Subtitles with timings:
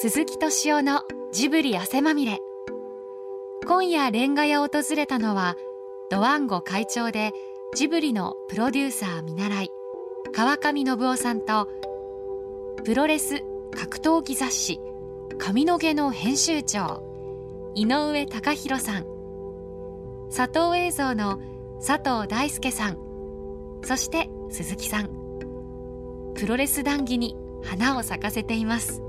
[0.00, 2.38] 鈴木敏夫のジブリ汗まみれ。
[3.66, 5.56] 今夜レンガ屋を訪れたのは
[6.08, 7.32] ドワンゴ会長で
[7.74, 9.70] ジブリのプロデューサー見習い
[10.32, 11.68] 川上信夫さんと
[12.84, 13.42] プロレス
[13.76, 14.80] 格闘技雑誌
[15.36, 17.02] 「上野毛」の編集長
[17.74, 19.06] 井上貴博さん
[20.32, 21.40] 佐藤映像の
[21.84, 22.98] 佐藤大輔さん
[23.82, 25.10] そして鈴木さん。
[26.36, 29.02] プロレス談義に花を咲かせています。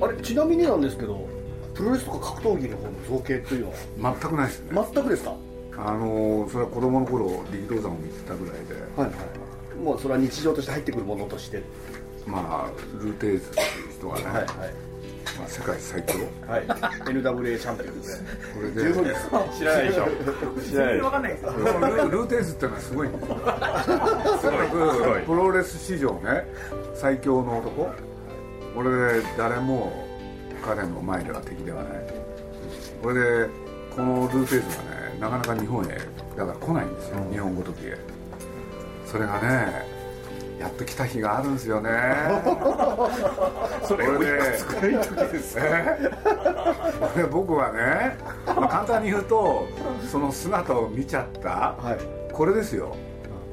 [0.00, 1.26] あれちなみになんですけど
[1.74, 3.70] プロレスとか格闘技の方の造形というの
[4.08, 4.16] は？
[4.20, 4.80] 全くないですね。
[4.94, 5.34] 全くですか？
[5.78, 8.74] あのそれは子供の頃力道山を見てたぐらいで。
[8.96, 9.18] はいはい
[9.76, 11.62] もうそれは日常として入ってくるものとして。
[12.26, 14.46] まあルーテーズっていう人がね、はいはい。
[15.38, 16.14] まあ、世界最強。
[16.50, 16.62] はい。
[17.12, 18.02] NWA チャンピオンで。
[18.04, 18.82] すねこれで。
[18.84, 19.28] 十分です。
[19.58, 20.06] 知らないでしょ。
[20.70, 21.44] 知らないかんないです。
[21.44, 23.08] よルルーテーズっていうのはすごい。
[23.08, 26.46] ん ですよとにかくプロレス史上ね
[26.94, 27.90] 最強の男
[28.76, 30.06] 俺で誰も
[30.62, 31.92] 彼の前では敵ではない
[33.02, 33.48] これで
[33.94, 35.88] このルーテーズがねなかなか日本へ
[36.36, 37.96] だから来ないんですよ、日本ごときへ。
[39.06, 39.86] それがね
[40.60, 41.90] やっと来た日があるんですよね。
[43.84, 46.10] それこれで作り時ですえ
[47.00, 49.66] これ僕はね、まあ、簡単に言うと
[50.10, 51.48] その姿を見ちゃった。
[51.48, 52.32] はい。
[52.32, 52.94] これですよ。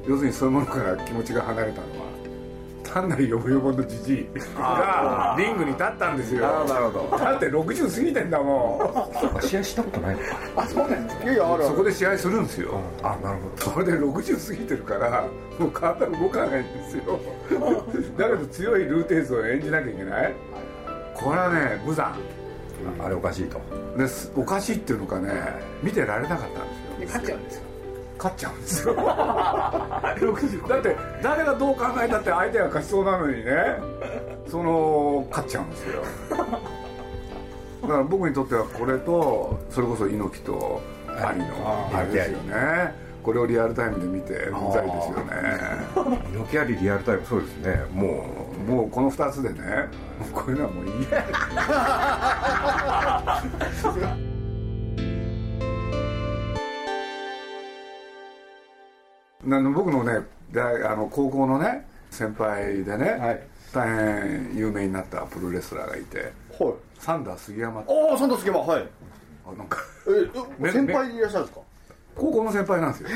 [0.06, 2.03] 要するにそういうものから気持ちが離れたのは
[2.94, 4.28] 単なるヨボヨボのじじい。
[4.56, 6.46] がリングに立ったんですよ。
[6.46, 7.18] ああなるほど。
[7.18, 9.10] だって60過ぎてんだも
[9.42, 10.16] 試合したことない。
[10.16, 10.24] のか
[10.56, 12.80] あそうなんですいやいやあるそこで試合するんですよ。
[13.02, 13.72] あなるほど。
[13.72, 15.26] それで60過ぎてるから
[15.58, 17.18] もう体動かないんですよ。
[18.16, 20.34] だけど強いルーテーズを演じなきゃいけない。
[21.14, 22.14] これはね無残。
[23.00, 23.60] あれおかしいと。
[23.98, 25.32] ですおかしいっていうのかね
[25.82, 27.22] 見てられなかったんですよ。
[27.22, 27.62] で勝っちゃうんですよ
[28.24, 28.94] 勝っちゃうんですよ。
[30.66, 33.76] だって誰がどう考えたって相手が勝ちそうなのにね。
[34.46, 36.02] その勝っちゃうんですよ。
[37.82, 41.46] だから僕にとってはこれとそれこそ猪木とアリの
[41.92, 42.94] あれですよね。
[43.22, 44.36] これをリアルタイムで見てう
[44.72, 45.32] ざいですよね。
[46.32, 47.84] 猪木ありリアルタイムそうですね。
[47.92, 48.24] も
[48.66, 49.88] もうこの2つでね
[50.32, 51.24] こういうのはもういいや
[59.46, 60.20] の僕のね
[60.52, 63.42] 大あの高校のね先輩でね、はい。
[63.72, 66.74] 大変有名になったプロレスラーがいてはい。
[66.98, 67.84] サンダー杉山あ
[68.14, 68.88] あサンダースケマはい。
[69.46, 69.78] あなんか
[70.62, 71.64] え先輩でいらっしゃるんですか？
[72.14, 73.08] 高校の先輩なんですよ。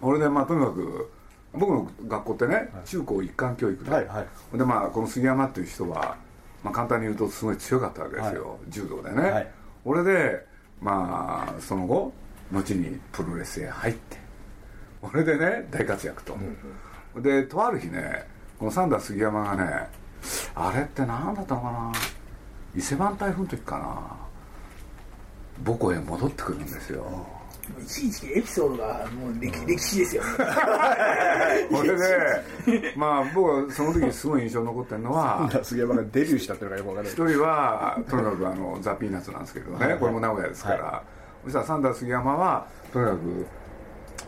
[0.00, 1.10] 俺でまあとにかく
[1.54, 4.58] 僕の学校ってね、中高一貫教育で、はいはい。
[4.58, 6.16] でまあこの杉山っていう人は、
[6.64, 9.48] まあ、簡単に言うとすごい強かったわけですよ、柔道でね、はい。
[9.84, 10.44] 俺で
[10.80, 12.12] まあその後
[12.50, 14.16] 後にプロレスへ入って
[15.12, 16.36] 俺でね大活躍と、
[17.16, 18.26] でとある日ね
[18.58, 19.88] このサンダー杉山がね
[20.54, 21.92] あれって何だったのかな？
[22.74, 25.72] 伊勢湾台風の時かな？
[25.72, 27.26] 母校へ戻ってくるんですよ、
[27.80, 30.22] いちいちエピソードがもう歴,、歴史ですよ。
[31.70, 41.02] これでまあ僕はその時にすごい印象に残ってるのは杉山がデビューしたっていうのがよくわかんない一人はとにかくあのザ・ピーナッツなんですけどねこれも名古屋ですから、
[41.44, 43.46] そしたらサンダー杉山はとにかく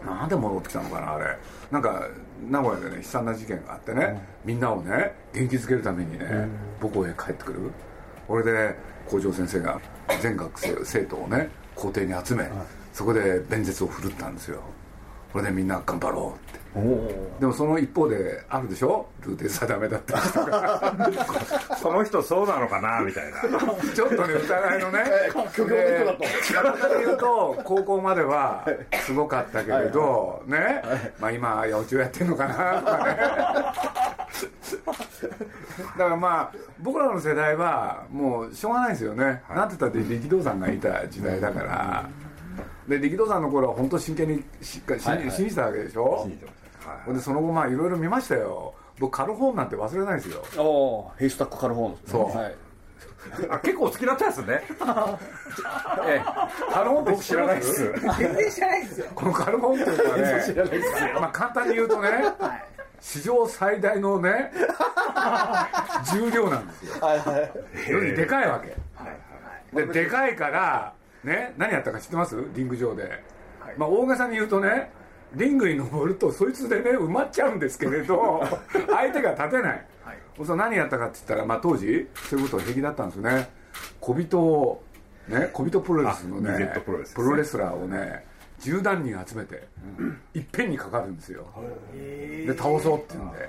[0.04, 1.37] なんで戻ってきたのかなあれ。
[1.70, 2.09] なんか
[2.50, 6.48] 名古屋でね悲惨な事件があってね、みんなをね元気づけるためにね、
[6.81, 7.70] 母校へ帰ってくる。
[8.28, 8.75] これで
[9.06, 9.81] 校長先生が
[10.20, 12.50] 全学生生徒をね校庭に集め、
[12.92, 14.62] そこで弁舌を振るったんですよ
[15.34, 16.61] これでみんな頑張ろうって。
[17.41, 19.05] でもその一方であるでしょ？
[19.27, 20.95] ルーテー定めだった人が
[21.72, 23.41] うその人そうなのかなみたいな。
[23.95, 25.05] ちょっとね疑いのね。
[25.53, 25.75] 虚業
[26.05, 26.89] の人だと。
[27.00, 28.65] 言うと高校までは
[29.05, 30.83] すごかったけれどね？
[31.19, 33.16] まあ今八百長やってんのかなとかね。
[35.99, 39.43] だからまあ僕らの世代はもうしょうがないですよね。
[39.53, 42.09] なんて言ったって力道山がいた時代だから
[42.89, 46.21] で力道山の頃は本当真剣にしっかり信じ信じたわけでしょ？
[46.22, 46.91] 信じてました。
[46.91, 47.01] はい。
[47.07, 48.75] ほんでその後まあいろいろ見ましたよ。
[48.98, 50.42] 僕カルホーンなんて忘れないですよ。
[51.10, 52.10] ああヘイスタックカルホーンですね。
[52.13, 52.36] そう。
[52.36, 52.54] はい。
[53.48, 54.45] あ結構好きだったやつね。
[56.07, 56.22] ええ。
[56.72, 57.92] カルホーンって僕知らないっす。
[58.19, 59.07] 全然知らないですよ。
[59.15, 62.10] このカルボンっていうかねまあ簡単に言うとね
[63.01, 64.53] 史上最大のね
[66.13, 67.04] 重量なんですよ。
[67.07, 67.53] はいはい。
[67.75, 68.75] 要するにでかいわけ。
[69.75, 70.93] ででかいから
[71.24, 72.36] ね何やったか知ってます？
[72.54, 73.22] リング上で、
[73.76, 74.91] まあ大げさに言うとね
[75.34, 78.42] リングに登るとそいつでね埋まっちゃうんですけれど
[78.88, 79.86] 相手が立てない、
[80.38, 83.48] その何やったかって言ったら、まあ、当時そういうこと平気だったんですよね。
[84.00, 84.82] 小人を
[85.28, 87.24] ね小人プロレスのあね 2Z プロレスですね。
[87.24, 88.24] プロレスラーをね
[88.60, 89.66] 10何人集めて、
[90.34, 91.47] いっぺんにかかるんですよ。
[91.92, 93.48] で倒そうって言うんで。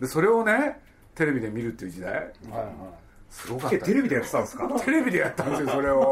[0.00, 0.80] でそれをね
[1.14, 2.12] テレビで見るっていう時代。
[2.12, 2.32] はいはい。
[3.30, 3.76] すごかった。
[3.76, 4.68] えテレビでやってたんですか？
[4.84, 6.02] テレビでやったんですよそれを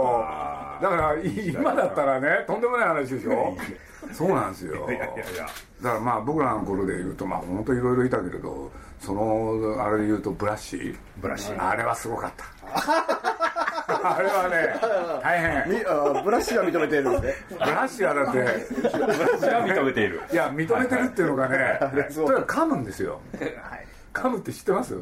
[0.85, 3.57] だからい今だったらねとんでもない話でしょ？
[4.13, 4.87] そうなんですよ。
[4.91, 5.47] いやいやいや。
[5.81, 8.71] だからまあ僕らの頃で言うとまあ本当いろいろいたけれど
[9.01, 10.97] そのあれで言うとブラッシー。
[11.17, 11.69] ブラシー。
[11.71, 12.45] あれはすごかった。
[14.17, 15.79] あれはね大変。
[15.81, 17.35] みあブラシは認めてるんですね。
[17.53, 18.39] ブラッシーはだって
[18.83, 20.21] ブラシは認めている。
[20.31, 21.81] いや認めてるっていうのがね
[22.11, 22.27] そう。
[22.27, 23.23] とにかく噛むんですよ。
[23.41, 23.87] はい。
[24.13, 24.95] 噛むって知ってます？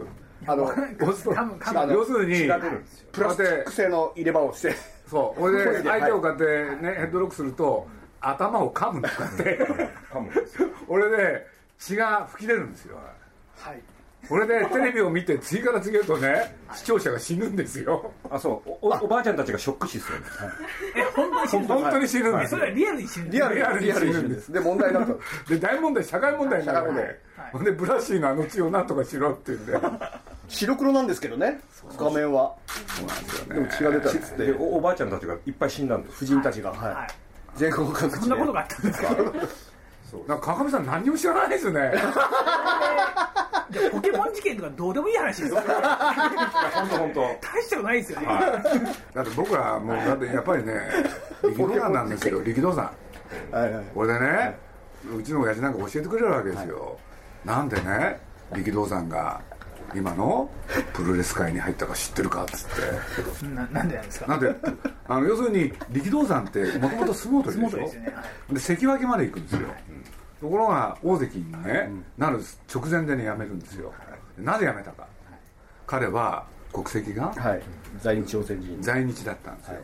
[0.45, 0.77] あの押
[1.13, 2.51] すと噛む噛む要するに
[3.13, 4.75] プラスチック製の入れ歯をして
[5.13, 5.43] そう。
[5.43, 6.45] 俺でこれで相手をこうやって
[6.83, 7.87] ねヘッドロックすると
[8.23, 9.59] 頭を噛むんだって。
[10.11, 10.69] 噛むんですよ。
[10.89, 11.47] 俺で
[11.79, 12.97] 血が吹き出るんですよ。
[13.59, 13.81] はい。
[14.31, 18.11] 俺でテレビを見て次から次へとね視聴者が死ぬんですよ。
[18.31, 18.71] あそう。
[18.81, 20.39] おおおばあちゃんたちがショック死するんです
[20.97, 22.59] え本当に死ぬ本当に死ぬんですよ。
[22.61, 24.47] それはリアルに死ぬリアルリアルにリアルに死ぬんです。
[24.47, 24.53] す。
[24.53, 27.21] で問題になったで大問題社会問題になるわけ社会で
[27.53, 29.73] ほんでブラッシーのあの血をなんとかしろって言うんで
[30.49, 31.61] 白黒なんですけどね
[31.99, 32.55] 画面は。
[33.07, 34.47] なんですよでもね血が出たんですって。
[34.47, 36.17] でおおばあちゃんたちがいっぱい死んだんです。
[36.17, 36.71] 婦人たちが。
[36.71, 37.07] ははい。
[37.07, 37.09] い
[37.57, 38.17] 全国各地で。
[38.19, 39.09] そんなことがあったんですか？
[40.29, 41.93] なんか川上さん何にも知らないですよね。
[43.71, 45.61] でポケモン事件とかどうでもいい話ですよ。
[45.61, 47.21] 本当本当。
[47.41, 48.27] 大したことないですよね。
[49.15, 50.75] だって僕らもうだってやっぱりね
[51.43, 52.91] 力道山なんですよ力道山。
[53.51, 53.85] はいはい。
[53.95, 54.59] これでね
[55.19, 56.99] うちの親父なんか教えてくれるわけですよ、
[57.47, 58.21] なんでね
[58.55, 59.41] 力道山が
[59.95, 60.51] 今の
[60.95, 62.69] プロレス界に入ったか知ってるかっつっ
[63.41, 63.47] て。
[63.47, 64.27] ななんでなんですか？
[64.27, 64.55] なんで？
[65.09, 67.79] あの要するに力道山ってもともと相撲取りでしょ？
[68.49, 69.69] でで関脇まで行くんですよ、
[70.41, 72.41] ところが大関にね、なる
[72.73, 73.93] 直前でね辞めるんですよ、
[74.39, 75.07] なぜ辞めたか、
[75.87, 77.63] 彼は国籍がはい。
[78.01, 78.81] 在日朝鮮人。
[78.81, 79.75] 在日だったんですよ、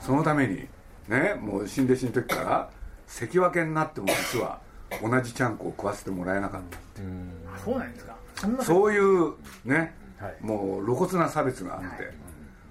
[0.00, 0.66] そのために
[1.08, 2.70] ねもう新弟子の時から
[3.06, 4.60] 関脇になっても実は
[5.02, 6.78] 同じちゃんこを食わせてもらえなかった、
[7.54, 8.16] あそうなんですか？
[8.62, 10.36] そういうね、はい。
[10.40, 12.12] もう露骨な差別があって、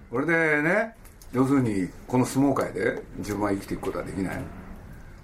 [0.09, 0.95] これでね
[1.33, 4.39] 要するにこの相撲界で自分は生きていくことはできない。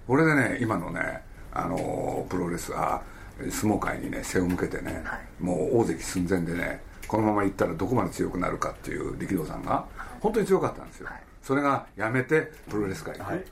[0.07, 1.23] これでね今のね
[1.53, 3.01] あのプロレスあ
[3.49, 5.03] 相撲界にね背を向けてね、
[5.39, 9.85] もう大関寸前でねこのままいったらどこまで強くなるかっていう力道さんが
[10.19, 11.09] 本当に強かったんですよ、
[11.41, 13.45] それがやめてプロレス界に行く、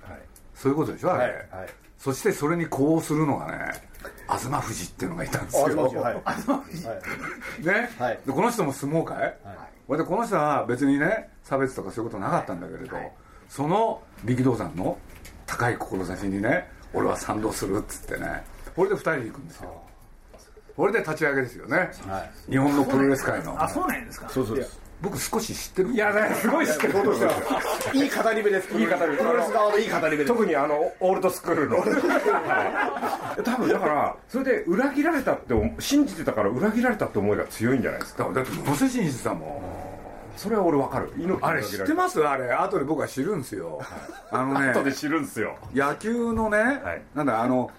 [0.56, 1.34] そういうことでしょあれ、はい。
[1.34, 1.36] は
[1.66, 1.70] い
[2.02, 3.74] そしてそれに呼応するのがね
[4.28, 5.68] 東富士っていうのがいたんですよ。
[6.26, 7.66] あそうですよはい。
[7.66, 8.20] ね、はい。
[8.26, 9.38] でこの人も相撲界、
[9.86, 12.98] これでこの人は別にね差別とかそういうことなかったんだけれど、
[13.50, 14.98] その力道山の
[15.46, 18.44] 高い志にね俺は賛同するっつってね
[18.76, 19.84] これで2人で行くんですよ。
[20.76, 21.92] これで立ち上げですよね、
[22.50, 23.62] 日本のプロレス界の。
[23.62, 24.28] あそうなんですか。
[24.28, 25.90] そうそうです僕少し知ってる。
[25.92, 27.32] いいやねすごい知ってるそうですよ。
[27.94, 28.74] いい語り部です。
[28.78, 29.18] いい語り部。
[29.18, 30.28] プロレス側のいい語り部です。
[30.28, 31.78] 特にあのオールドスクールの。
[31.78, 38.30] は い多分だからそれで裏切られたって思信じてたから裏切られたって思いが強いんじゃないですか。
[38.34, 39.82] だってごい信じてたもん
[40.38, 41.12] それは俺わかる。
[41.42, 42.22] あれ知ってます？
[42.24, 43.82] あれ後で僕は知るんですよ。
[44.32, 45.56] あのね後で知るんですよ。
[45.74, 47.02] 野球のね、はい。
[47.16, 47.72] なんだあの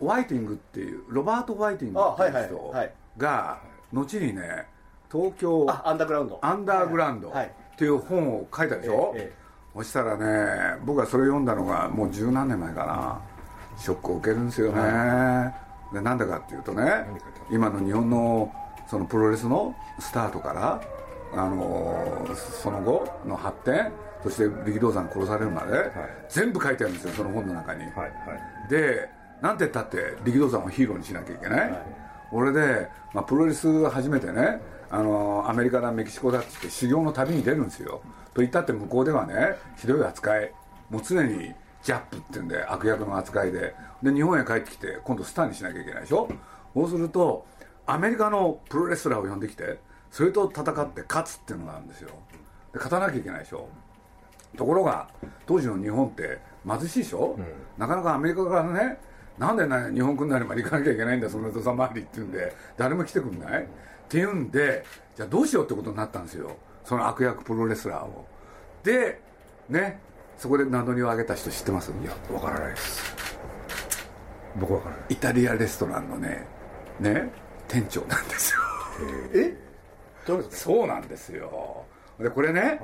[0.00, 2.82] ホワイティングっていうロバート・ホワイティングっていう人あはいはい。
[2.82, 2.92] はい。
[3.16, 3.58] が
[3.92, 4.66] 後にね
[5.10, 13.20] 東京あアンダーグラウンドアンダーグラウンドっはいていう本を書いたでしょ、えええそしたらね僕はそれ読んだのがもう十何年前かな。
[13.78, 15.54] ショックを受けるんですよね、
[15.92, 17.06] でなんでかっていうとね
[17.50, 18.52] 今の日本の
[18.88, 20.82] そのプロレスのスタートから
[21.32, 25.92] あのーその後の発展そして力道山殺されるまで、
[26.28, 28.10] 全部書いてあるんですよその本の中に、はいはい。
[28.68, 29.08] で
[29.40, 31.72] なんて言ったって力道山をヒーローにしなきゃいけない、
[32.32, 38.00] 俺で、まあ、プロレス初めてねあのアメリカだメキシコだっつって修行の旅に出るんですよ。
[38.34, 40.52] と言ったって向こうではねひどい扱い。
[40.90, 41.52] もう常に
[41.82, 43.74] ジャップっていうんで悪役の扱いで。
[44.02, 46.28] で日本へ帰ってきて今度スターにしなきゃいけないでしょ？
[46.74, 47.46] そうすると
[47.84, 49.80] アメリカのプロレスラーを呼んできて
[50.10, 52.10] それと戦って勝つっていうのがあるんですよ。
[52.72, 53.68] で勝たなきゃいけないでしょ？
[54.56, 55.08] ところが
[55.46, 57.36] 当時の日本って貧しいでしょ、
[57.76, 58.98] なかなかアメリカからね
[59.36, 63.68] なんでね日本来んなりまで行かなきゃいけないんだその土佐回りっていうんで誰も来てくんない
[64.08, 64.86] っていうんで
[65.16, 66.56] じゃあどうしようってことになったんですよ。
[66.84, 68.26] その悪役プロレスラーを。
[68.82, 69.20] で
[69.68, 70.00] ね
[70.38, 71.92] そこで名乗りを上げた人知ってます？
[71.92, 73.14] いやわからないです。
[74.58, 75.04] 僕わからない。
[75.10, 76.46] イタリアレストランのね
[76.98, 77.30] ね
[77.68, 78.60] 店長なんですよ。
[79.34, 79.54] え？
[80.50, 81.84] そうなんですよ。
[82.18, 82.80] でこれね、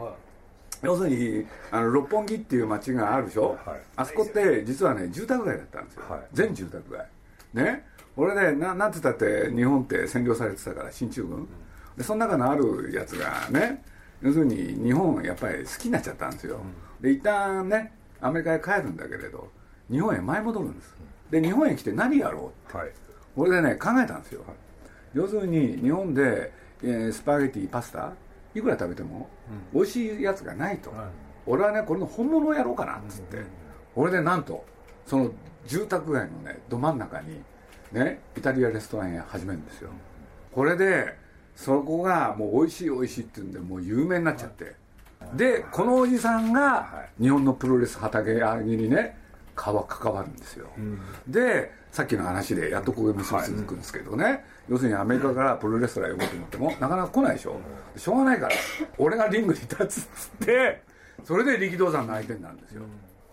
[0.82, 3.80] 要するにあの六本木っていう街があるでしょ、はい。
[3.96, 6.20] あそこって実はね住宅街だったんですよ、はい。
[6.32, 7.06] 全住宅街。
[7.54, 7.86] ね？
[8.16, 11.48] 俺ねななんて言ったって日本って占領されてたから進駐軍。
[11.96, 13.84] でその中のあるやつがね
[14.20, 16.60] 要するに日本やっぱり好きになっちゃったんですよ、
[17.00, 19.48] で一旦ねアメリカへ帰るんだけれど
[19.90, 20.94] 日本へ舞い戻るんです。
[21.30, 22.78] で日本へ来て何やろうって。
[22.78, 22.92] はい。
[23.36, 24.42] 俺でね考えたんですよ、
[25.12, 26.52] 要するに日本で
[26.82, 28.12] えースパゲティパスタ
[28.54, 29.28] いくら食べても
[29.72, 30.92] 美味しいやつがないと、
[31.46, 33.38] 俺はねこれの本物をやろうかなっつって、
[33.96, 34.64] 俺でなんと
[35.04, 35.30] その
[35.66, 37.42] 住宅街のねど真ん中に
[37.94, 39.90] ねイタリアレストラン屋始めるんですよ。
[40.52, 41.16] これで
[41.56, 44.74] そこがもう美味しい美味しいって言うんでもう有名になっちゃって。
[45.34, 49.16] でこのおじさんが日本のプロレス畑上げにね
[49.56, 50.66] 関わるんですよ、
[51.26, 57.56] でさっきの話でやっとここで結びつくんですけどね、要するにアメリカからプロレスラー呼ぼうと思ってもなかなか来ないでしょ、
[57.96, 58.54] しょうがないから
[58.98, 60.82] 俺がリングに立つっつって
[61.24, 62.82] それで力道山の相手になるんですよ、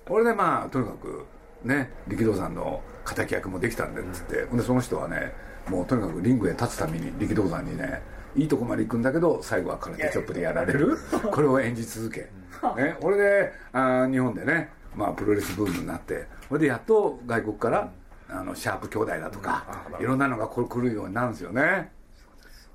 [0.07, 1.25] これでまあとにかく
[1.63, 2.81] ね力道山の
[3.15, 5.33] 敵役もできたんでっつって、ほんでその人はね
[5.67, 8.01] もうとにかくリングへ立つために力道山にね
[8.35, 10.97] いいとこまで行くんだけど最後は空手チョップでやられる。
[11.31, 12.21] これを演じ続け、
[12.77, 17.91] ね、これであー日本でね、まあ、プロレスブームになってこれでやっと外国から
[18.29, 19.65] あのシャープ兄弟だとか
[19.99, 21.91] いろんなのがこれ来るようになるんですよね。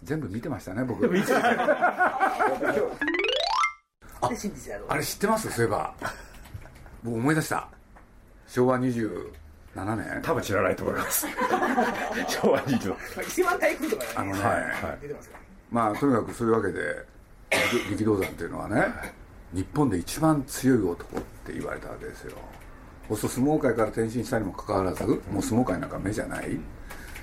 [0.03, 1.09] 全部見てましたね僕。
[1.09, 1.17] で
[4.37, 4.89] 真実やろう。
[4.91, 5.51] あれ知ってます？
[5.51, 5.95] そういえば。
[7.03, 7.69] 僕思い出した
[8.57, 8.89] 昭和27
[9.75, 10.23] 年？
[10.23, 11.27] 多分知らないと思います。
[12.27, 14.09] 昭和20まあ伊勢湾台風とかね。
[14.17, 14.99] あのね、はい。
[15.03, 17.05] 出てますからまあとにかくそういうわけで
[17.51, 18.87] 力力道山っていうのはね
[19.53, 22.33] 日本で一番強い男って言われたわけですよ。
[23.09, 26.59] そうすると相撲界から転身したにもかかわらずもう相撲界なんか目じゃない。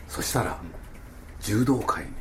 [0.08, 0.56] そしたら
[1.40, 2.12] 柔道界に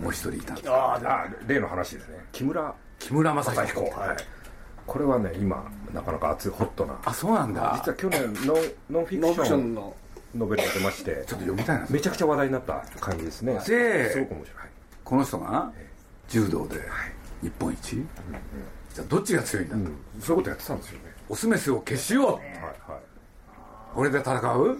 [0.00, 2.24] もう一人いたんですああ例の話ですね。
[2.30, 3.80] 木村木村正彦。
[3.82, 4.37] はい
[4.88, 6.98] これはね今なかなか熱いホットな。
[7.04, 7.74] あそうなんだ。
[7.84, 8.56] 実は去年ノン。
[8.90, 9.94] ノンフィクションの。
[10.34, 11.12] ノベルが出まして。
[11.12, 13.60] ちょっと読みたいなめちゃくちゃ話題になった感じですね。
[13.66, 14.54] ですごく面白い。
[15.04, 15.70] この人が
[16.28, 16.76] 柔道で
[17.42, 17.96] 日本一？
[17.96, 19.74] じゃあどっちが強いんだ？
[19.74, 19.96] と、うん。
[20.20, 21.04] そういうことやってたんですよね。
[21.28, 22.24] オスメスを消しよう。
[22.32, 22.48] はいは
[22.96, 23.00] い。
[23.94, 24.38] これで戦う、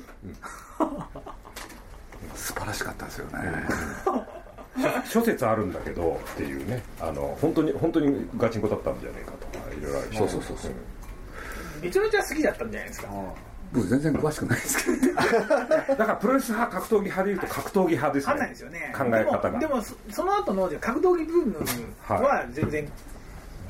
[2.35, 3.33] 素晴らしかったですよね、
[5.07, 6.83] 諸説あるんだけどっていうね。
[7.01, 9.39] あの本当に本当にガチンコだったんじゃないかと。
[9.39, 9.48] か
[9.79, 10.73] いろいろあるそうそうそうそう。
[11.83, 13.09] めちゃめちゃ好きだったんじゃないですか。
[13.73, 15.15] 僕全然詳しくないですけど。
[15.15, 18.95] だからプロレス派格闘技派でいうと格闘技派です分かんねないですよね。
[18.97, 19.59] 考え方が。
[19.59, 21.57] でもでもそその後の格闘技ブーム
[22.09, 22.89] は全然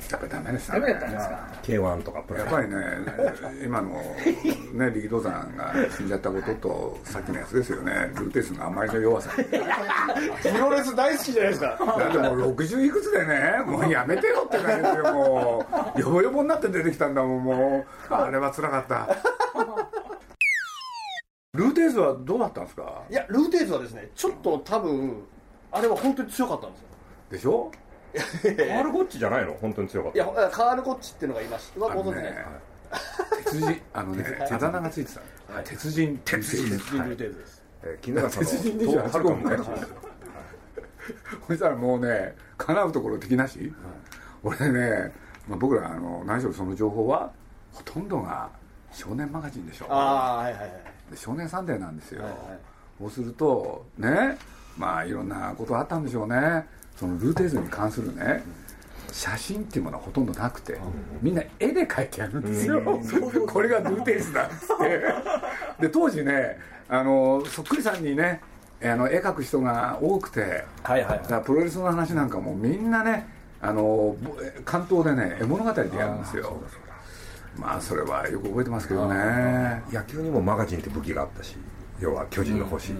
[0.09, 2.77] やっぱりダメでしたダねメだったんですか？K1 とかプロレスやっぱりね
[3.63, 3.89] 今の
[4.73, 8.11] ね力道山が死んじゃったこととさっきのやつですよね。
[8.15, 9.29] ルーテースの甘いの弱さ。
[9.35, 11.77] プロレス大好きじゃないですか。
[11.99, 18.13] だってもう60いくつでねもうやめてよって感じですよもうヨボヨボになって出てきたんだもんもう。
[18.13, 19.07] あれは辛かった。
[21.53, 23.03] ルーテースはどうだったんですか？
[23.09, 25.23] いやルーテーズはですねちょっと多分
[25.71, 26.87] あれは本当に強かったんですよ。
[27.31, 27.71] でしょ？
[28.13, 29.53] カールゴッチじゃないの？
[29.53, 32.45] 本当に強かっいやカール・ゴッチっていうのがいましたはあのねご存知ね
[33.45, 35.21] 鉄人あのねあだ名がついてた。
[35.63, 36.69] 鉄人鉄人。
[36.71, 37.63] ルーテーズです。
[37.81, 39.75] たえー絹笠の鉄人28はるか昔号
[41.47, 43.73] そしたらもうね叶うところ的なし、
[44.43, 45.13] 俺ね、
[45.47, 47.31] まあ、僕らあの何しろその情報は
[47.73, 48.49] ほとんどが
[48.91, 49.85] 少年マガジンでしょ。
[49.89, 50.71] ああはいはいはい。
[51.11, 52.23] で少年サンデーなんですよ、
[52.99, 54.37] そうするとね
[54.77, 56.67] まあいろんなことあったんでしょうね
[56.99, 58.43] そのルーテーズに関するね
[59.11, 60.77] 写真っていうものはほとんどなくて
[61.21, 62.81] みんな絵で描いてあるんですよ。
[63.47, 65.01] これがルーテーズだっつって。
[65.79, 68.41] で当時ねあのそっくりさんにね
[68.83, 73.27] あの絵描く人が多くてはいはいだからプロレスの話なんかもみんなね
[73.61, 76.61] あのぼ関東でね絵物語でやるんですよ。
[77.57, 79.81] まあそれはよく覚えてますけどね。
[79.91, 81.55] 野球にもマガジンって武器があったし
[81.99, 82.93] 要は巨人の星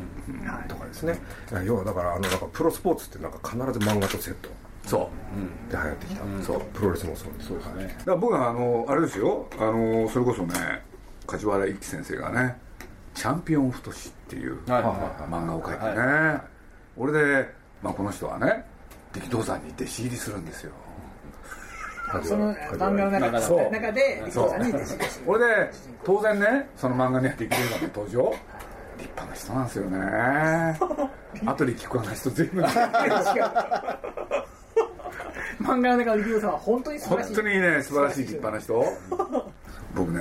[0.67, 1.19] とかですね。
[1.65, 4.49] 要はだからあのなんかプロスポーツってなんか必ず漫画とセット。
[4.85, 5.09] そ
[5.69, 5.71] う。
[5.71, 6.61] で流行ってきた、そう。
[6.73, 7.47] プロレスもそうです。
[7.47, 7.95] そうですね。
[7.99, 9.47] だから僕はあのあれですよ。
[9.59, 10.81] あのそれこそね
[11.27, 12.57] 梶原一騎先生がね
[13.13, 14.83] 「チャンピオン太し」っていうはい。
[15.29, 16.01] 漫画を描いて
[16.35, 16.41] ね、
[16.97, 17.53] 俺で、
[17.83, 18.65] まあ、この人はね
[19.13, 20.71] 力道山に弟子入りするんですよ。
[22.23, 23.71] その漫画の中そう。
[23.71, 25.25] 中で力道山に弟子入りする。
[25.27, 25.71] 俺で
[26.03, 28.35] 当然ねその漫画には力道山の登場
[28.99, 30.77] 立派な人なんですよね。
[31.45, 32.93] 後で聞く話と全部漫
[35.81, 37.35] 画の中の力道山は本当に素晴らしい。
[37.35, 38.85] 本当にね素晴らしい立派な人。
[39.95, 40.19] 僕ね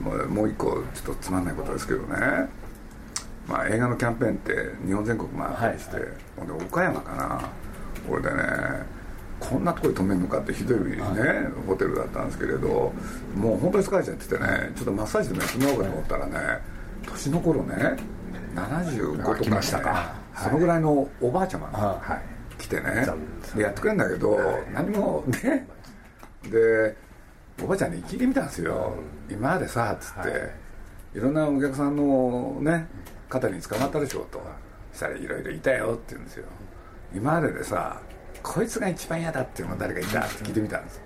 [0.00, 2.48] もうもう一個ちょっとつまんないことですけどね。
[3.46, 5.96] まあ映画のキャンペーンって日本全国回ったりして、
[6.36, 7.48] ほんで岡山かな。
[8.08, 8.36] 俺でね
[9.38, 10.94] こんなところで止めるのかってひどいね、
[11.66, 12.92] ホテルだったんですけれど
[13.34, 16.60] もう本当に疲れちゃっててねちょっとマッサージでもやってもらおうかと思ったらね
[17.20, 17.96] 年の頃ね
[18.54, 20.14] 75とか、ね、来ましたか。
[20.34, 22.14] そのぐらいのおばあちゃまが、は
[22.58, 22.62] い。
[22.62, 23.04] 来てね。
[23.04, 23.18] 残
[23.56, 24.38] でやってくれるんだけど
[24.72, 25.66] 何もね
[26.42, 26.96] で
[27.62, 28.94] おばあちゃんに聞いてみたんですよ。
[29.30, 32.88] 今までさっつって、い、ろんなお客さんのね
[33.28, 34.40] 肩に捕まったでしょと。
[34.92, 36.46] そしたらいろいろいたよって言うんですよ。
[37.14, 38.00] 今まででさ
[38.42, 41.02] こいつが一番嫌だっていうのは誰かいたって聞いてみたんです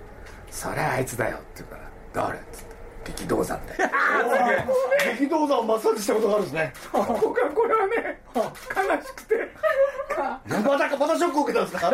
[0.50, 2.74] それはあいつだよって言うから誰っつって
[3.05, 3.73] 力道山で
[5.19, 6.73] 激動山をマッサージしたことがあるんですね。
[6.93, 8.43] 僕はこれはね悲
[9.03, 9.35] しくて。
[10.17, 10.41] ま
[10.79, 11.89] たまたショックを受けたんですか？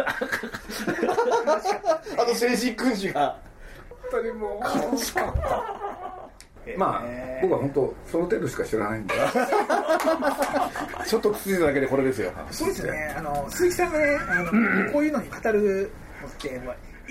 [2.19, 3.39] あの精神君主が。
[3.89, 4.61] 本当にもう。
[6.77, 7.03] まあ
[7.41, 9.15] 僕は本当その程度しか知らないんで
[11.07, 12.31] ちょっとつついただけでこれですよ。
[12.51, 13.15] そうですね。
[13.17, 15.91] あの鈴木さんがねあのこういうのに語る
[16.23, 16.61] のって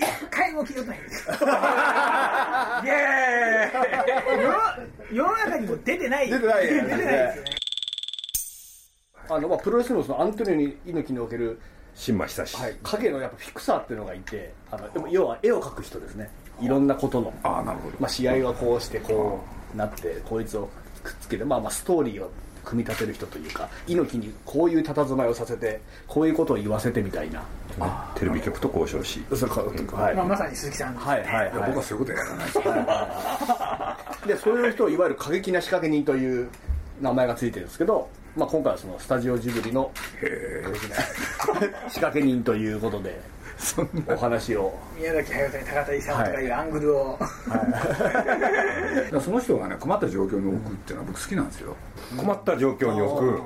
[0.00, 1.00] 一回も聞いたことない。
[1.00, 1.34] んですよ
[2.84, 3.80] イエー
[4.38, 4.54] イ世の
[5.12, 6.30] 世の中にも出てない。
[6.30, 7.50] 出てない出てないですよね。
[9.28, 11.60] あの、まあ、プロレスのそのアントニオ猪木における、
[11.94, 16.30] 新馬久志、はい、影のやっぱフィクサーっていうのがいてあのでも要は絵を描く人ですね。
[16.60, 17.96] いろんなことの、ああなるほど。
[18.00, 19.40] まあ、試合はこうしてこ
[19.74, 20.70] うなってこいつを
[21.02, 22.30] くっつけて、まあ、まあストーリーを
[22.64, 27.42] 組み立てる人というか猪木にこういう佇まいをさせてこういうことを言わせてみたいな。
[28.14, 29.24] テレビ局と交渉し。
[29.34, 29.62] そうか
[29.96, 30.14] はい。
[30.14, 31.68] まあ、まさに鈴木さんはいはいはい。
[31.68, 32.46] 僕はそういうことやらない
[34.26, 36.48] ですでそういう人をいわゆる過激な仕掛け人という
[37.00, 39.90] 名前がついてるんですけど、まあ、今回はそのスタジオジブリの
[40.62, 40.96] 過激な
[41.88, 43.20] 仕掛け人ということで
[44.08, 44.72] お話を。
[44.96, 47.66] 宮崎駿と高田勲とかいうアングルを、だか
[49.12, 51.76] らその人がね困った状況に置くっていうのは僕好きなんですよ。
[52.16, 53.42] 困った状況に置く。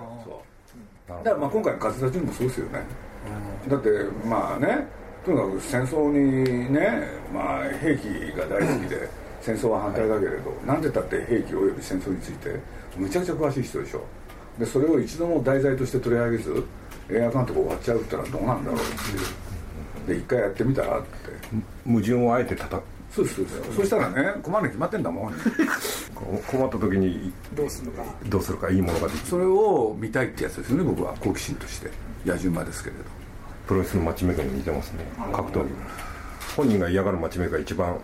[1.08, 2.80] だからまあ今回の活動もそうですよね。
[3.68, 3.88] だって
[4.26, 4.86] まあね
[5.24, 8.02] とにかく戦争にね、まあ、兵器
[8.36, 9.08] が大好きで
[9.40, 12.60] 戦争は反対だけれどなんでだって兵器および戦争について
[12.96, 14.04] むちゃくちゃ詳しい人でしょ。
[14.58, 16.64] でそれを一度も題材として取り上げず
[17.10, 19.43] 映画監督終わっちゃうってのはどうなんだろうっていう
[20.06, 21.08] で一回やってみたらって。
[21.86, 22.84] 矛盾をあえて叩く。
[23.14, 23.76] そうそうです。
[23.76, 25.32] そしたらね困るに決まってんだもん。
[26.46, 28.04] 困った時にどうするのか。
[28.26, 29.26] どうするかいいものができる。
[29.26, 31.14] それを見たいってやつですよね僕は。
[31.20, 31.88] 好奇心として。
[32.24, 33.02] 野獣馬ですけれど。
[33.66, 35.04] プロレスのマッチメーカーに似てますね。
[35.32, 35.70] 格闘技。
[36.56, 37.96] 本人が嫌がるマッチメーカ一番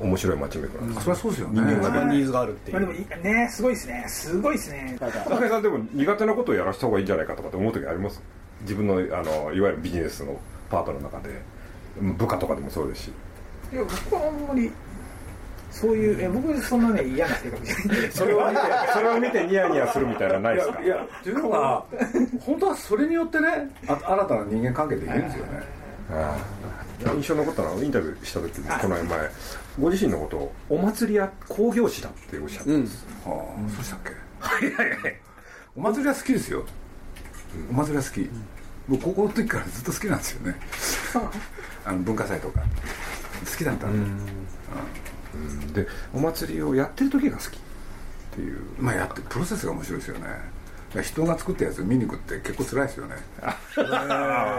[0.00, 1.72] 面白いマッチメーカーなんですそれはそうですよね。
[1.80, 2.80] 一番ニーズがあるっていう。
[2.80, 4.04] まあでもねすごいですね。
[4.08, 4.96] すごいですね。
[5.00, 8.20] 高井さんでも苦手なことをやらせた方がいいんじゃないかとかって思う時あります？
[8.62, 10.38] 自分のあのいわゆるビジネスの
[10.70, 11.30] パートの中で
[12.00, 13.12] 部下とかでもそうですし。
[13.72, 14.70] いや僕はあんまり
[15.70, 18.10] そういうえ僕そんなね嫌な性格じゃないんで。
[18.12, 18.60] それを見て
[18.92, 20.80] それを見てニヤニヤするみたいなのないですか？
[20.82, 21.84] いや自分は
[22.40, 25.62] 本当はそれによってねあ新たな人間関係できるんですよね。
[27.14, 29.30] 印象に残ったのはインタビューした時この前
[29.80, 34.10] ご自身のことをお祭りや興行師だっておっしゃってます、はあそうしたっけ？
[34.40, 35.20] はいはいはい。
[35.76, 36.64] お祭りは好きですよ。
[37.70, 38.30] お祭りは好き
[38.90, 40.56] 僕高校の時からずっと好きなんですよね。
[41.86, 42.60] あの文化祭とか。
[42.60, 44.26] 好きだったん
[45.72, 45.82] で。
[45.82, 47.60] でお祭りをやってる時が好きっ
[48.32, 48.60] ていう。
[48.78, 50.60] まあやってプロセスが面白いですよね。
[51.02, 53.56] 人が作ったやつ見に行くって結構辛いですよね、あ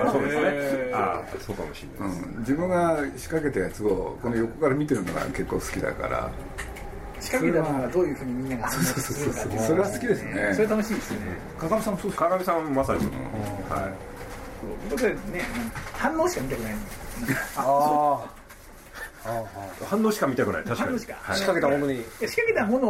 [0.07, 0.93] あそうですね。
[0.93, 6.31] ああそうかもしれないです、うん、自分が仕掛けたやつをこの横から見てるのが結構好きだから。
[7.19, 10.53] 仕掛けたのがどういうふうにみんなが反応するかっていうそれは好きですね。
[10.55, 11.25] それ楽しいですよね
[11.59, 12.99] 川上さんもそうですか川上さんまさに、
[13.69, 14.10] はい
[14.89, 15.17] 僕はね
[15.93, 16.75] 反応しか見たくない
[17.57, 18.23] あ
[19.85, 20.63] 反応しか見たくない。
[20.63, 20.87] 確かに。
[20.87, 21.15] 反応しか。
[21.27, 22.03] あ仕掛けたものに。
[22.21, 22.89] 仕掛けたもの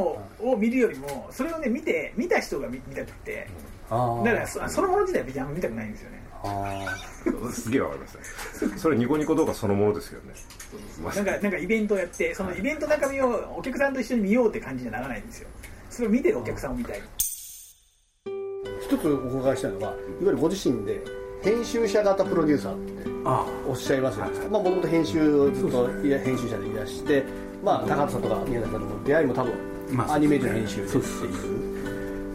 [0.51, 3.47] を見るよりもそれをね見て見た人が見見たくって。
[3.89, 6.23] あだからそそのもの自体は別にあんま見たくないんですよね。
[7.51, 7.69] す。
[7.69, 8.77] げえわかりますね。
[8.77, 10.34] それニコニコ動画そのものですよね。
[11.03, 15.49] なんかなんかイベントをやってそのイベントの中身をお客さんと一緒に見ようって感じにはならないんですよ。
[15.89, 17.01] それを見てるお客さんを見たい。
[18.81, 21.01] 一つお伺いしたいのがいわゆるご自身で
[21.41, 27.23] 編集者型プロデューサーってあおっしゃいますよねまあもともと編集をずっといや編集者でいらして
[27.63, 29.54] まあ高畑さんとか宮崎さんとの出会いも多分
[29.91, 31.01] まあアニメーション編集でってい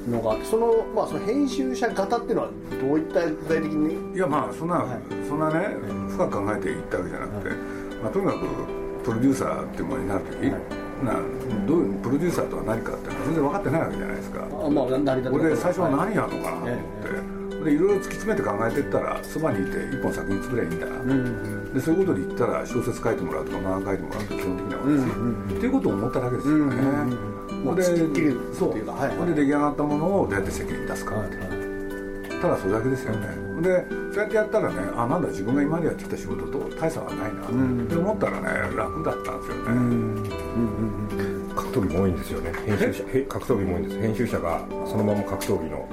[0.07, 4.17] うのがあってそのまあその編集者型っていうのはどういった具体的に？
[4.17, 4.99] いやまあそんな、はい。
[5.29, 5.69] そんなね
[6.11, 7.55] 深く考えていったわけじゃなくて、
[8.03, 8.39] まあ、とにかく
[9.05, 10.51] プロデューサーっていうものになる時、
[11.05, 11.15] な
[11.67, 14.45] どういうプロデューサーとは何かって全然分かってないわけじゃないですか。
[14.45, 16.79] あまあ俺で最初は何やるのかなと思って、
[17.11, 17.36] え
[17.67, 20.87] でいろいろ突き詰めて考えていったらそばにいて一本作品作ればいいんだ、
[21.75, 26.65] でそういうことで言ったら小説書いてもらうとか漫画書いてもらうと基本的なわけですよ、っていうことを思っただけですよね、
[27.65, 31.39] もうで突き切るそうっていうかはいはいで出来上がったものをどうやって世間に出すかってい
[32.39, 33.27] う、ただそれだけですよね、
[33.63, 39.75] でそうやってやったらねあなんだ自分が今までやってきた仕事と大差はないなって思ったらね楽だったんですよね、
[41.55, 42.53] 格闘技も多いんですよね。
[42.67, 44.01] 編集者へ格闘技も多いんです。
[44.01, 45.89] 編集者がそのまま格闘技の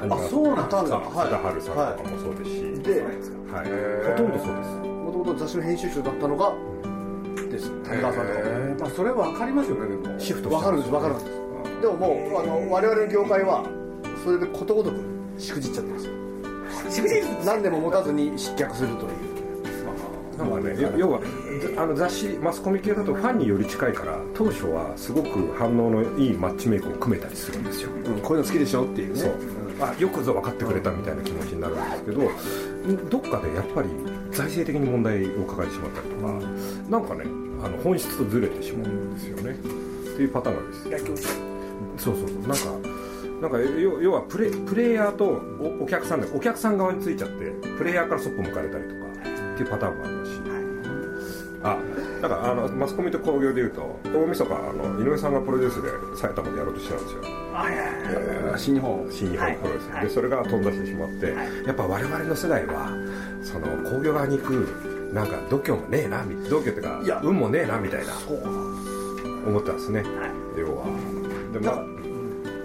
[0.00, 3.68] 谷川そうなんですかさんとかもそうですし、ではい、
[4.10, 4.70] ほとんどそうです。
[4.80, 6.52] もともと雑誌の編集長だったのが
[7.50, 7.70] です。
[7.84, 8.38] 谷川さんとか。
[8.38, 10.18] えーまあ、それ分かりますよねでも。
[10.18, 11.30] シフト分かるんです分かるんです。
[11.82, 12.08] でもも
[12.38, 13.64] うあの我々の業界は
[14.24, 14.96] それでことごとく
[15.38, 16.02] しくじっちゃってるん
[16.84, 17.00] です。
[17.00, 17.04] よ
[17.44, 19.30] 何でも持たずに失脚するという。
[20.38, 21.20] なんかね要は
[21.76, 29.20] あの雑誌マスコミ系だとファンにより近いから当初はすごく反応のいいマッチメイクを組めたりするんですよ、うん、こういうの好きでしょっていうね。
[29.20, 29.32] そう、
[29.80, 32.30] あよくぞ分かってくれたみたいな気持ちになるんですけど
[33.08, 33.88] どっかでやっぱり
[34.30, 36.32] 財政的に問題を抱えてしまったりとか、
[36.88, 37.24] なんかね
[37.64, 40.56] あの本質とずれてしまうんですよね、っていうパターン
[40.90, 41.28] がです。
[41.98, 42.38] そうそうそう。
[42.46, 42.88] なんか
[43.40, 45.42] なんか要はプレプレイヤーと
[45.80, 48.94] おお客さんでお客さん側についちゃってプレイヤーからそっぽ向かれたりとか
[49.54, 50.40] っていうパターンもありますし、
[51.62, 51.78] あ
[52.20, 55.88] だからあのマスコミと興行でいうと大晦日あの井上さんがプロデュースで
[56.20, 57.22] 埼玉でやろうとしてたんですよ。
[58.12, 62.90] えー、新日本新日本プロレス、はい、でそれが飛んだしてしまって、はい、やっぱ我々の世代は
[63.42, 64.52] その興行側に行く
[65.12, 68.14] なんか度胸もねえな度胸ってか運もねえなみたいな。
[69.46, 70.84] 思ったんですね、はい、要は。
[71.52, 72.00] でも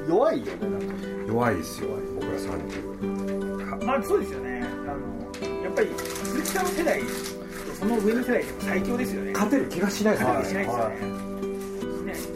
[0.07, 0.95] 弱いよねなんか。
[1.27, 4.63] 弱いですよ僕ら30まあそうですよね。
[4.63, 7.01] あのやっぱり鈴木さんの世代
[7.79, 9.31] その上の世代でも最強ですよね。
[9.33, 10.33] 勝てる気がしないですね。
[10.33, 11.35] 勝てる気しないですよね、はい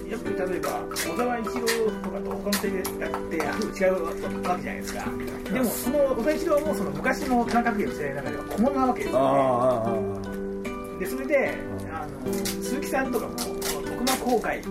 [0.09, 1.51] やっぱり例えば小沢一郎
[2.01, 2.83] とかと他の世代っ
[3.29, 5.05] て違うわけじゃないですか。
[5.53, 9.19] でもその小沢一郎もその昔の田中角栄の世代の中では小物なわけですよ
[9.93, 10.99] ね。
[10.99, 11.57] でそれで
[11.93, 14.67] あの鈴木さんとかも徳間公開と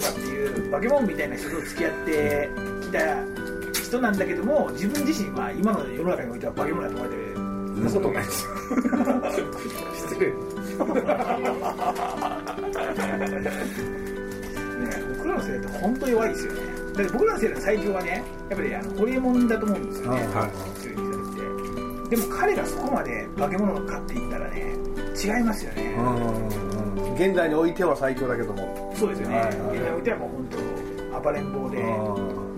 [0.00, 2.50] かっていう化け物みたいな人と付き合って
[2.82, 8.50] きた人なんだけども自分自身は今の世の中においては化け物だと思われてるそんなことないですよ
[9.30, 10.32] 失礼。
[10.78, 10.94] 僕
[15.28, 16.60] らの世代って本当弱いですよね。
[16.94, 20.48] だって僕らの世代の最強はねやっぱりあのホリエモンだと思うんですよね、は
[22.06, 24.74] い、でも彼がそこまで化け物かって言ったらね
[25.22, 25.94] 違いますよね。
[27.14, 28.92] 現代においては最強だけども。
[28.96, 30.48] そうですよね、はいはい、現代においてはもう本
[31.12, 31.76] 当暴れん坊で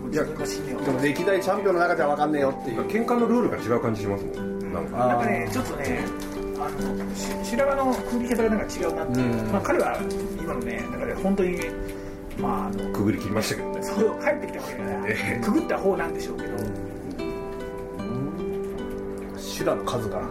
[0.06, 0.80] 自分の信念を。
[0.82, 2.82] でも歴代チャンピオンの中じゃ分かんねえよっていう。
[2.86, 4.72] 喧嘩のルールが違う感じしますもん。
[4.72, 4.96] なんか。
[4.96, 6.04] なんかねちょっとね
[7.44, 9.20] 白髪のくぐり方がなんか違うなって、
[9.52, 9.98] まあ、彼は
[10.40, 11.58] 今のね中で本当に
[12.38, 13.82] まああのくぐり切りましたけどね。
[13.82, 16.56] そう帰ってきたわけだから、えー、くぐった方なんでしょうけど、
[19.38, 20.22] 修羅の数が、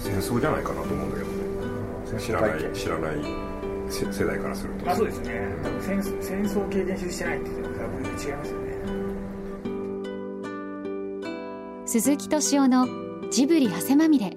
[0.00, 1.28] 戦争じゃないかなと思うんだけど
[2.16, 2.20] ね。
[2.20, 3.16] 知らない知らない
[3.90, 5.40] 世代からするとあそうですね。
[5.62, 8.68] 多分戦戦争を経験してないっていうのは多分違いますよね。
[11.86, 12.86] 鈴木敏夫の
[13.30, 14.36] ジブリ汗まみれ